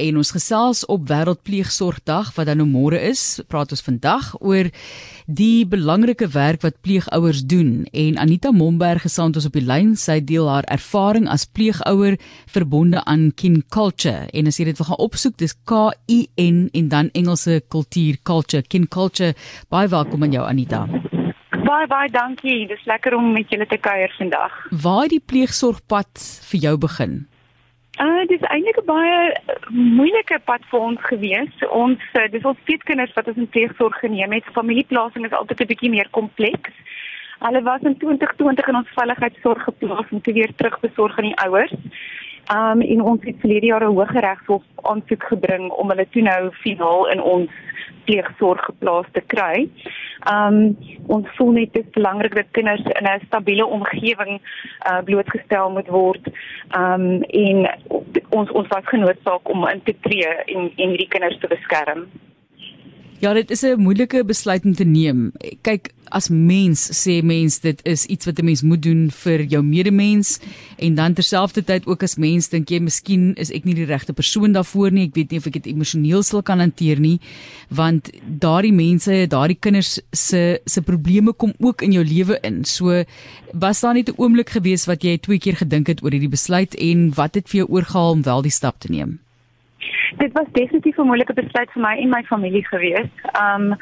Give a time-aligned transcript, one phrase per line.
[0.00, 3.40] en ons gesels op Wêreldpleegsorgdag wat dan nou môre is.
[3.48, 4.70] Praat ons vandag oor
[5.26, 9.94] die belangrike werk wat pleegouers doen en Anita Momberg gesond ons op die lyn.
[9.96, 12.16] Sy deel haar ervaring as pleegouer
[12.50, 16.68] verbonde aan Kin Culture en as jy dit wil gaan opsoek, dis K I N
[16.72, 19.34] en dan Engelse kultuur culture Kin Culture.
[19.68, 20.86] Baie welkom aan jou Anita.
[21.70, 22.66] Baie baie dankie.
[22.66, 24.54] Dis lekker om met julle te kuier vandag.
[24.70, 27.20] Waar het die pleegsorgpad vir jou begin?
[28.00, 29.36] Uh dit is eintlik 'n baie
[29.68, 31.54] moeilike pad vir ons gewees.
[31.68, 34.54] Ons uh, dis ons peetkinders wat ons in pleegsorg geneem het.
[34.56, 36.72] Familieplasing is altyd 'n bietjie meer kompleks.
[37.40, 41.74] Hulle was in 2020 in ons veiligheidsorg geplaas om te weer terugbesorg aan die ouers.
[42.50, 47.08] Um en ons het verlede jaar 'n hooggeregshof aansoek gebring om hulle toe nou finaal
[47.08, 47.50] in ons
[48.04, 49.68] pleegsorg geplaas te kry.
[50.32, 54.40] Um ons voel net dit is belangrik dat kinders in 'n stabiele omgewing
[54.90, 56.24] uh blootgestel moet word.
[56.78, 57.70] Um en
[58.28, 62.08] ons ons was genoodsaak om in te tree en en hierdie kinders te beskerm.
[63.20, 65.32] Ja, dit is 'n moeilike besluit om te neem.
[65.60, 69.62] Kyk, as mens sê mens dit is iets wat 'n mens moet doen vir jou
[69.62, 70.40] medemens
[70.78, 74.52] en dan terselfdertyd ook as mens dink jy miskien is ek nie die regte persoon
[74.52, 75.06] daarvoor nie.
[75.06, 77.20] Ek weet nie of ek dit emosioneel sal kan hanteer nie,
[77.68, 82.64] want daardie mense, daardie kinders se se probleme kom ook in jou lewe in.
[82.64, 83.04] So
[83.52, 86.74] was daar net 'n oomblik gewees wat jy twee keer gedink het oor hierdie besluit
[86.74, 89.20] en wat het vir jou oorgehaal om wel die stap te neem?
[90.16, 93.10] Dit was definitief 'n moeilike besluit vir my en my familie gewees.
[93.46, 93.76] Um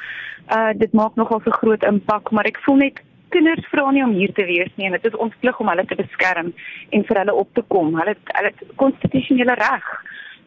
[0.56, 4.12] uh dit maak nogal 'n groot impak, maar ek voel net kinders vra nie om
[4.12, 6.52] hier te wees nie en dit is ons plig om hulle te beskerm
[6.90, 7.94] en vir hulle op te kom.
[8.00, 9.84] Hulle hulle konstitusionele reg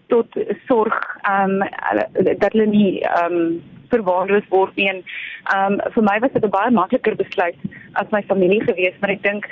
[0.07, 0.27] tot
[0.67, 0.97] sorg
[1.29, 4.89] um hulle dat hulle nie um verwaarloos word nie.
[4.89, 5.03] En
[5.55, 7.55] um vir my was dit 'n baie makliker besluit
[7.93, 9.47] as my familie gewees, maar ek dink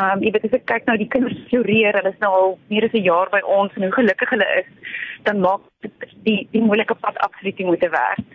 [0.00, 2.84] um jy weet as ek kyk nou die kinders floreer, hulle is nou al meer
[2.84, 4.68] as 'n jaar by ons en hoe gelukkig hulle is
[5.24, 5.60] dan maak
[6.24, 8.26] die die moeilike pad absoluut nie moet werk.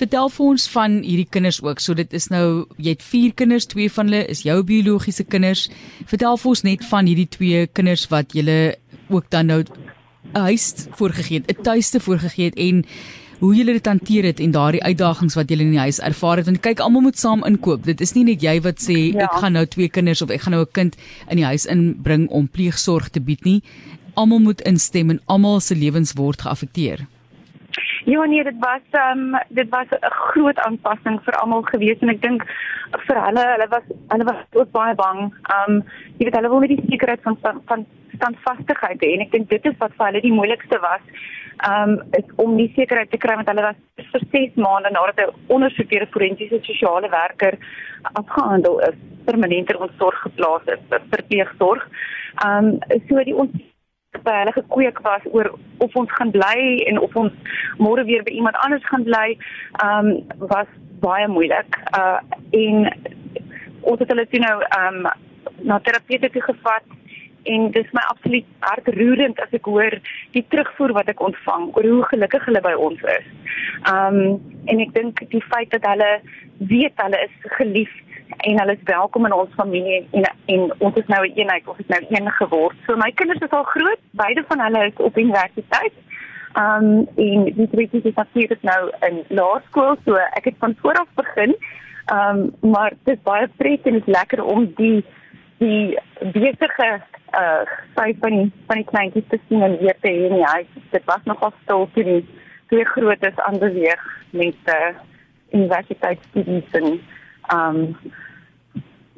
[0.00, 1.80] Vertel vir ons van hierdie kinders ook.
[1.80, 5.68] So dit is nou jy het 4 kinders, twee van hulle is jou biologiese kinders.
[6.06, 8.76] Vertel vir ons net van hierdie twee kinders wat jy
[9.10, 12.84] ook dan nou 'n huis voorgegee het, 'n tuiste voorgegee het en
[13.40, 16.46] hoe julle dit hanteer het en daardie uitdagings wat julle in die huis ervaar het.
[16.46, 17.84] Want kyk, almal moet saam inkoop.
[17.84, 19.24] Dit is nie net jy wat sê ja.
[19.24, 20.96] ek gaan nou twee kinders of ek gaan nou 'n kind
[21.28, 23.62] in die huis inbring om pleegsorg te bied nie
[24.20, 27.06] almal moet instem en almal se lewens word geaffekteer.
[28.04, 32.08] Ja nee, dit was ehm um, dit was 'n groot aanpassing vir almal gewees en
[32.08, 32.42] ek dink
[33.06, 35.20] vir hulle, hulle was hulle was ook baie bang.
[35.54, 35.82] Ehm um,
[36.18, 37.36] jy weet hulle wou net die sekerheid van
[37.70, 41.04] van standvastigheid hê en ek dink dit is wat vir hulle die moeilikste was.
[41.68, 43.80] Ehm um, om die sekerheid te kry want hulle was
[44.12, 47.58] vir 6 maande nadat 'n ondersoek deur 'n forensiese sosiale werker
[48.12, 51.82] afgehandel is, permanent in ons sorg geplaas is vir verpleegsorg.
[52.46, 52.78] Um,
[53.08, 53.52] so die ons
[54.24, 56.58] by hulle gekweek was oor of ons gaan bly
[56.90, 57.32] en of ons
[57.78, 59.36] môre weer by iemand anders gaan bly,
[59.84, 60.70] um, was
[61.00, 61.76] baie moeilik.
[61.98, 62.18] Uh
[62.62, 62.88] en
[63.80, 65.06] ons het hulle toe nou um,
[65.62, 66.84] na terapeute toe gevat
[67.42, 69.96] en dit is my absoluut hartroerend as ek hoor
[70.36, 73.26] die terugvoer wat ek ontvang oor hoe gelukkig hulle by ons is.
[73.88, 76.10] Um, en ek dink die feit dat hulle
[76.70, 78.06] weet hulle is geliefd
[78.46, 81.78] en hulle is welkom in ons familie en en ons is nou 'n eenheid, ons
[81.78, 82.76] is nou een geword.
[82.86, 85.92] So my kinders is al groot, beide van hulle is op universiteit.
[86.54, 91.08] Um en die tweede is natuurlik nou in laerskool, so ek het van voor af
[91.14, 91.56] begin.
[92.12, 95.04] Um maar dit is baie pret en dit is lekker om die
[95.58, 95.98] die
[96.32, 97.02] besige
[97.38, 97.62] uh
[97.94, 100.70] vyf van die van die kleintjies te sien en weer te hê in die huis.
[100.90, 102.24] Dit was nogal stil toe die
[102.72, 104.90] twee grootes aanbeweeg met uh
[105.50, 107.00] universiteitsstudies en
[107.54, 107.78] um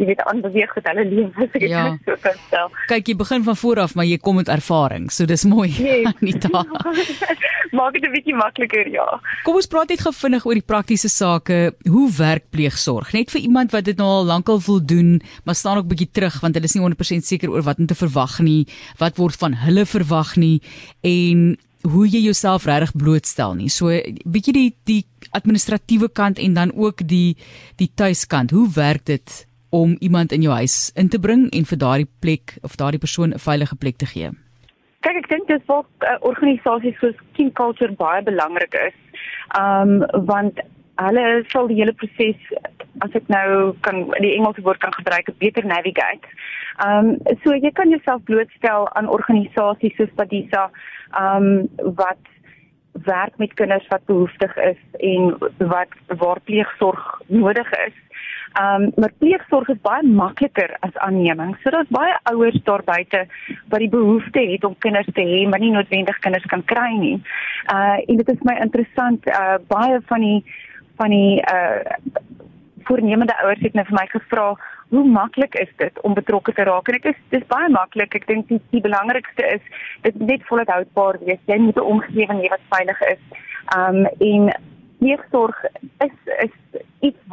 [0.00, 1.82] jy weet aanbeweeg het hulle lewe as ek ja.
[1.91, 2.70] dit so kan stel.
[2.91, 5.70] Kyk, jy begin van voor af, maar jy kom met ervaring, so dis mooi.
[5.82, 6.06] Yes.
[6.20, 6.62] Anita.
[7.78, 9.06] Maak dit 'n bietjie makliker, ja.
[9.44, 11.75] Kom ons praat net gou vinnig oor die praktiese sake.
[11.88, 13.12] Hoe werk pleegsorg?
[13.12, 16.41] Net vir iemand wat dit nou al lankal wil doen, maar staan ook bietjie terug
[16.41, 18.66] want hulle is nie 100% seker oor wat om te verwag nie,
[18.98, 20.60] wat word van hulle verwag nie
[21.02, 23.69] en hoe jy jouself regtig blootstel nie.
[23.69, 23.90] So
[24.25, 25.02] bietjie die die
[25.32, 27.37] administratiewe kant en dan ook die
[27.81, 28.50] die tuiskant.
[28.50, 32.56] Hoe werk dit om iemand in jou huis in te bring en vir daardie plek
[32.62, 34.30] of daardie persoon 'n veilige plek te gee?
[35.00, 38.98] Kyk, ek dink dis wat uh, organisasies soos King Culture baie belangrik is.
[39.58, 40.60] Um want
[41.00, 42.36] hulle sal die hele proses
[43.00, 46.28] as ek nou kan die Engelse woord kan gebruik, beter navigate.
[46.86, 50.69] Um so jy kan jouself blootstel aan organisasies soos Padisa
[51.19, 52.20] um wat
[52.92, 55.88] werk met kinders wat behoeftig is en wat
[56.20, 57.96] waar pleegsorg nodig is.
[58.52, 61.56] Ehm um, maar pleegsorg is baie makliker as aanneming.
[61.62, 63.26] So daar's baie ouers daar buite
[63.69, 67.22] wat die behoefte het om kinders te hê, maar nie noodwendig kinders kan kry nie.
[67.72, 70.44] Uh en dit is my interessant uh baie van die
[70.96, 71.96] van die uh
[72.84, 74.46] voornemende ouers het net vir my gevra
[74.93, 78.26] hoe maklik is dit om betrokke te raak en dit is dis baie maklik ek
[78.28, 79.70] dink die, die belangrikste is
[80.06, 83.22] dit net volhoudbaar wees jy moet 'n omgewing hê wat veilig is
[83.76, 84.52] um en
[84.98, 85.64] pleegsorg
[86.06, 86.19] is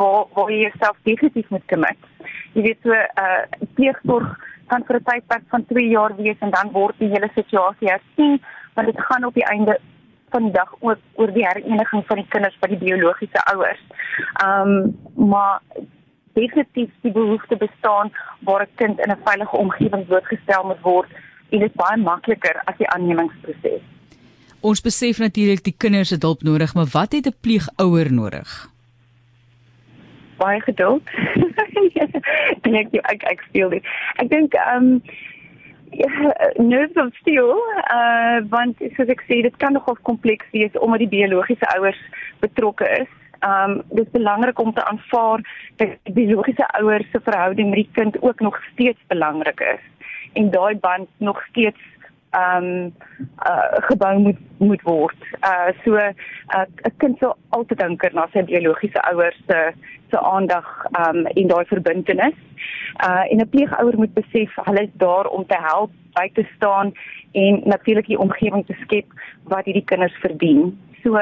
[0.02, 2.10] waar waar jy jouself definitief moet commit
[2.54, 3.42] jy weet so uh
[3.80, 7.94] pleegsorg kan vir 'n tydperk van 2 jaar wees en dan word die hele situasie
[7.94, 8.42] hersien
[8.76, 9.80] want dit gaan op die einde
[10.30, 13.82] van die dag ook oor die hereniging van die kinders by die biologiese ouers.
[14.44, 15.62] Ehm um, maar
[16.34, 21.10] definitief die behoefte bestaan waar 'n kind in 'n veilige omgewing blootgestel moet word
[21.50, 23.82] en dit baie makliker as die aannemingsproses.
[24.62, 28.70] Ons besef natuurlik die kinders het hulp nodig, maar wat het 'n pleegouer nodig?
[30.40, 31.04] Baie geduld.
[32.82, 33.92] ek ek ek speel dit.
[34.22, 35.04] Ek dink ehm um,
[35.92, 37.56] ja, nerves of steel,
[37.94, 42.02] uh want soos ek sê, dit kan nogal kompleks wees omdat die biologiese ouers
[42.44, 43.12] betrokke is.
[43.46, 45.44] Um dit is belangrik om te aanvaar
[45.82, 49.86] dat die biologiese ouers se verhouding met die kind ook nog steeds belangrik is
[50.34, 51.80] en daai band nog steeds
[52.32, 52.94] um
[53.48, 55.22] uh gebou moet moet word.
[55.42, 56.16] Uh so 'n
[56.56, 56.66] uh,
[56.98, 59.74] kind sou altyd dink na sy biologiese ouers se
[60.10, 60.68] se aandag
[61.00, 62.38] um en daai verbintenis.
[63.08, 66.94] Uh en 'n pleegouer moet besef hulle is daar om te help, by te staan
[67.32, 69.06] en natuurlik die omgewing te skep
[69.44, 70.80] wat hierdie kinders verdien.
[71.04, 71.18] So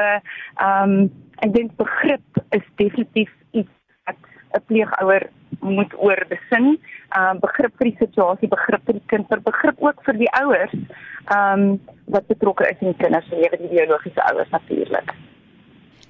[0.60, 4.16] um ek dink begrip is definitief iets wat
[4.54, 6.78] 'n pleegouer moet oor besin.
[7.08, 10.32] Ehm um, begrip vir die situasie, begrip vir die kind, vir begrip ook vir die
[10.42, 10.74] ouers.
[10.74, 15.12] Ehm um, wat betrokke is in die kinders se lewe, die biologiese ouers natuurlik.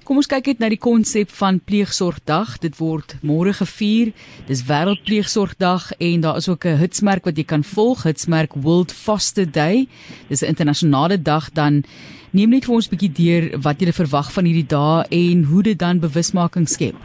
[0.09, 2.55] Kom ons kyk net na die konsep van pleegsorgdag.
[2.63, 4.09] Dit word môre gevier.
[4.47, 9.45] Dis wêreldpleegsorgdag en daar is ook 'n hitsmerk wat jy kan volg, hitsmerk World Foster
[9.45, 9.87] Day.
[10.27, 11.83] Dis 'n internasionale dag dan
[12.31, 15.63] neem net vir ons 'n bietjie deur wat jy verwag van hierdie dae en hoe
[15.63, 16.95] dit dan bewusmaking skep.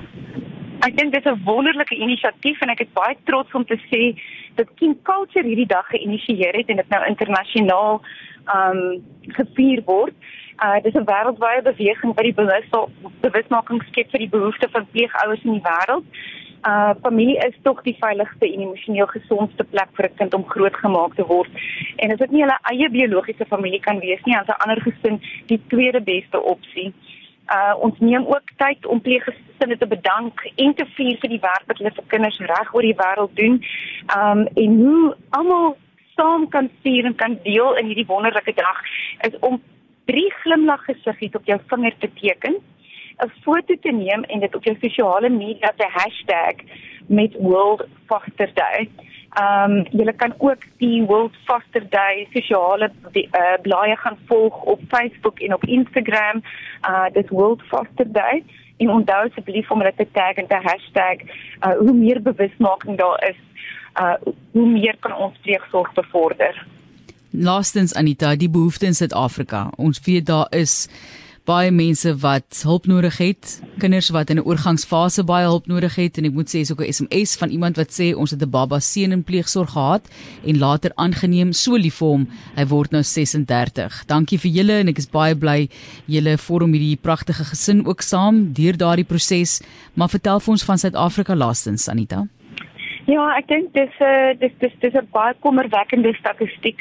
[0.84, 4.02] Ek dink dit is 'n wonderlike inisiatief en ek is baie trots om te sê
[4.56, 8.02] dat King Culture hierdie dag geïnisieer het en dit nou internasionaal
[8.56, 8.80] um
[9.38, 10.14] gevier word.
[10.64, 12.36] Uh dis 'n wêreldwye beweging wat die
[13.20, 16.04] bewusmaking skep vir die behoeftes van pleegouers in die wêreld.
[16.68, 21.14] Uh familie is tog die veiligste en emosioneel gesondste plek vir 'n kind om grootgemaak
[21.14, 21.50] te word.
[21.96, 24.80] En as dit nie hulle eie biologiese familie kan wees nie, dan is 'n ander
[24.82, 26.92] gesin die tweede beste opsie.
[27.48, 29.00] Uh ons neem ook tyd om
[29.64, 32.82] pleeggesinne te bedank en te vier vir die werk wat hulle vir kinders reg oor
[32.82, 33.62] die wêreld doen.
[34.16, 35.76] Um en hoe almal
[36.16, 38.82] saam kan vier en kan deel in hierdie wonderlike dag
[39.26, 39.60] is om
[40.06, 42.60] drie glimlag gesiggies op jou vinger te teken,
[43.24, 46.56] 'n foto te neem en dit op jou sosiale media te hashtag
[47.06, 48.88] met World Foster Day.
[49.34, 54.80] Ehm um, julle kan ook die World Foster Day sosiale uh, blaaie gaan volg op
[54.88, 56.42] Facebook en op Instagram.
[56.82, 58.44] Uh dis World Foster Day.
[58.76, 61.26] En onthou asseblief om dit te tag en te hashtag.
[61.66, 63.40] Uh hoe meer bewusmaking daar is,
[64.00, 64.14] uh
[64.50, 66.66] hoe meer kan ons pleegsorg bevorder.
[67.30, 69.70] Laastens Anita, die behoeftes in Suid-Afrika.
[69.76, 70.88] Ons weet daar is
[71.44, 76.18] baie mense wat hulp nodig het, kinders wat in 'n oorgangsfase baie hulp nodig het
[76.18, 78.50] en ek moet sê is ook 'n SMS van iemand wat sê ons het 'n
[78.50, 80.08] baba seun in pleegsorg gehad
[80.46, 82.28] en later aangeneem so lief vir hom.
[82.56, 84.04] Hy word nou 36.
[84.06, 85.68] Dankie vir julle en ek is baie bly
[86.06, 89.60] julle vorm hierdie pragtige gesin ook saam deur daardie proses.
[89.94, 92.26] Maar vertel vir ons van Suid-Afrika laastens Anita.
[93.04, 96.80] Ja, ek dink dis 'n uh, dis dis dis 'n baie kommerwekkende statistiek.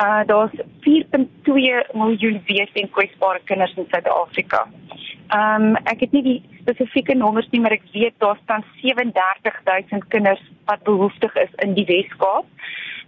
[0.00, 4.64] Uh daar's 4.2 miljoen wees en kwesbare kinders in Suid-Afrika.
[5.28, 10.08] Ehm um, ek het nie die spesifieke nommers nie, maar ek weet daar staan 37000
[10.08, 12.46] kinders wat behoeftig is in die Wes-Kaap.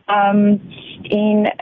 [0.07, 0.61] Ehm um,
[1.11, 1.53] en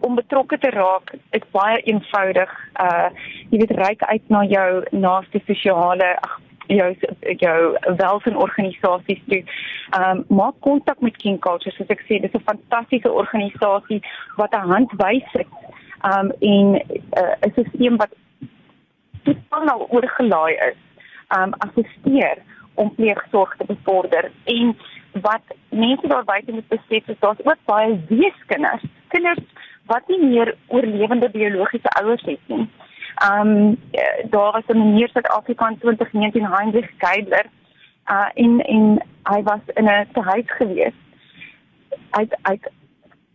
[0.00, 2.52] om betrokke te raak is baie eenvoudig.
[2.78, 3.10] Uh
[3.50, 6.96] jy weet reik uit na jou naaste sosiale ag jou
[7.36, 9.42] jou welsinorganisasies toe.
[9.90, 14.00] Ehm um, maak kontak met King Culture soos ek sê, dis 'n fantastiese organisasie
[14.36, 15.46] wat 'n hand wys het.
[16.02, 16.66] Ehm um, en
[17.20, 18.12] uh, 'n stelsel wat
[19.22, 20.78] totaal oorgelaai is.
[21.28, 22.38] Ehm um, assisteer
[22.74, 24.76] om pleegsorg te bevorder en
[25.12, 29.40] wat mense daar buite moet besef is daar's ook baie weeskinders, kinders
[29.86, 32.68] wat nie meer oorlewende biologiese ouers het nie.
[33.16, 33.80] Ehm um,
[34.30, 37.46] daar was 'n meneer Suid-Afrika in 2019 Heinrich Geidler
[38.10, 40.96] uh in in hy was in 'n tehuis gewees.
[42.10, 42.58] Hy hy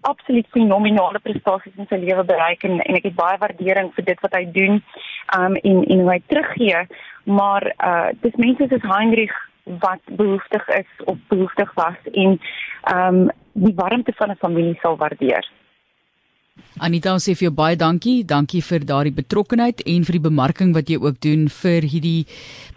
[0.01, 4.19] absoluut fenominale prestasies in sy lewe bereik en en ek het baie waardering vir dit
[4.21, 4.83] wat hy doen
[5.37, 6.87] um en en hoe hy teruggee
[7.23, 12.39] maar uh dis mense soos Heinrich wat behoeftig is of behoeftig was en
[12.81, 15.49] ehm um, die warmte van 'n familie sal waardeer.
[16.81, 18.23] Anita sê vir jou baie dankie.
[18.25, 22.25] Dankie vir daardie betrokkenheid en vir die bemarking wat jy ook doen vir hierdie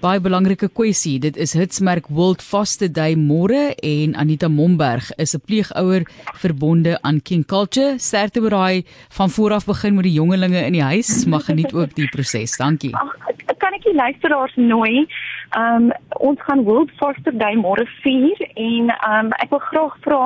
[0.02, 1.14] baie belangrike kwessie.
[1.22, 6.04] Dit is Hitsmerk World Foster Day môre en Anita Momberg is 'n pleegouer
[6.42, 7.98] verbonde aan King Culture.
[7.98, 11.24] Sterkte braai van vooraf begin met die jongelinge in die huis.
[11.24, 12.58] Mag geniet ook die proses.
[12.58, 12.94] Dankie.
[12.94, 13.16] Ach,
[13.58, 15.06] kan ek die luisteraars nooi
[15.56, 20.20] um, ons gaan World Foster Day môre vier en ehm um, ek wil graag vra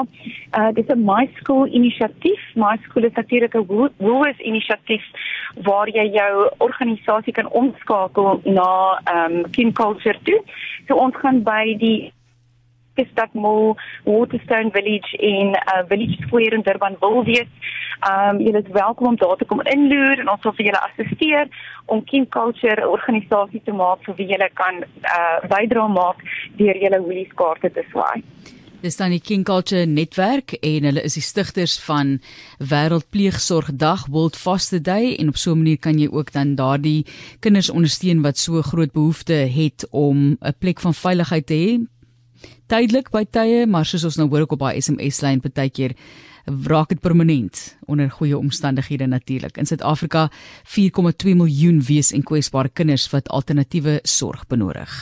[0.59, 2.41] uh dis 'n My School inisiatief.
[2.55, 3.67] My School is natuurlik 'n
[3.99, 5.05] WOOS inisiatief
[5.69, 10.41] waar jy jou organisasie kan omskakel na ehm um, kin culture toe.
[10.87, 12.13] So ons gaan by die
[13.13, 17.51] Stad Mall, Waterstone Village in uh, Village Square in Durban wil wees.
[18.11, 21.49] Um, julle is welkom om daar te kom inloer en ons sal vir julle assisteer
[21.87, 24.85] om King Culture 'n organisasie te maak vir wie julle kan
[25.17, 26.23] uh bydra maak
[26.57, 28.23] deur julle Woolies kaarte te swaai.
[28.79, 32.21] Dis dan die King Culture netwerk en hulle is die stigters van
[32.63, 37.07] Wêreldpleegsorgdag World Foster Day en op so 'n manier kan jy ook dan daardie
[37.41, 41.98] kinders ondersteun wat so groot behoefte het om 'n plek van veiligheid te hê.
[42.69, 45.97] Tydelik by tye, maar soos ons nou hoor op daai SMS lyn partykeer
[46.49, 49.59] raak dit permanent onder goeie omstandighede natuurlik.
[49.61, 50.29] In Suid-Afrika
[50.77, 54.99] 4,2 miljoen wees en kwesbare kinders wat alternatiewe sorg benodig.